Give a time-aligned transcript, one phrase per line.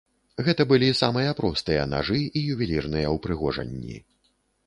[0.45, 4.01] Гэта былі самыя простыя нажы і ювелірныя ўпрыгожанні.